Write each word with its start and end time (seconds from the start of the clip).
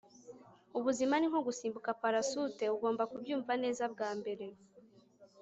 ubuzima 0.77 1.13
ni 1.17 1.27
nko 1.31 1.39
gusimbuka 1.47 1.89
parasute, 2.01 2.65
ugomba 2.75 3.03
kubyumva 3.11 3.53
neza 3.63 3.83
bwa 3.93 4.09
mbere 4.19 4.45